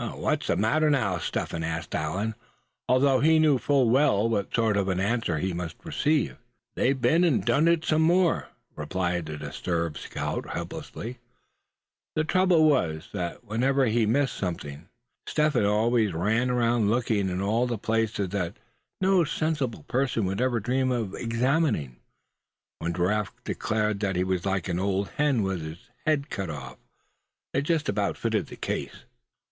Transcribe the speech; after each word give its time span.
"What's 0.00 0.48
the 0.48 0.56
matter 0.56 0.90
now, 0.90 1.18
Step 1.18 1.50
Hen?" 1.52 1.62
asked 1.62 1.94
Allan; 1.94 2.34
although 2.88 3.20
he 3.20 3.38
knew 3.38 3.58
full 3.58 3.88
well 3.88 4.28
what 4.28 4.52
sort 4.52 4.76
of 4.76 4.88
an 4.88 4.98
answer 4.98 5.38
he 5.38 5.52
must 5.52 5.76
receive. 5.84 6.36
"They've 6.74 7.00
been 7.00 7.22
and 7.22 7.44
done 7.44 7.68
it 7.68 7.84
some 7.84 8.02
more," 8.02 8.48
replied 8.74 9.26
the 9.26 9.38
disturbed 9.38 9.98
scout, 9.98 10.48
helplessly. 10.50 11.20
The 12.16 12.24
trouble 12.24 12.64
was, 12.68 13.10
that 13.12 13.44
whenever 13.44 13.86
he 13.86 14.04
missed 14.04 14.42
anything 14.42 14.88
Step 15.26 15.52
Hen 15.52 15.64
always 15.64 16.12
ran 16.12 16.50
around 16.50 16.90
looking 16.90 17.28
in 17.28 17.40
all 17.40 17.68
the 17.68 17.78
places 17.78 18.30
that 18.30 18.56
no 19.00 19.22
sensible 19.22 19.84
person 19.84 20.24
would 20.26 20.40
ever 20.40 20.58
dream 20.58 20.90
of 20.90 21.14
examining. 21.14 21.98
When 22.80 22.92
Giraffe 22.94 23.32
declared 23.44 24.00
that 24.00 24.16
he 24.16 24.24
was 24.24 24.44
like 24.44 24.66
an 24.66 24.80
old 24.80 25.10
hen 25.10 25.44
with 25.44 25.64
its 25.64 25.88
head 26.04 26.28
taken 26.28 26.50
off, 26.50 26.78
it 27.52 27.60
just 27.62 27.88
about 27.88 28.16
fitted 28.16 28.48
the 28.48 28.56
case. 28.56 29.04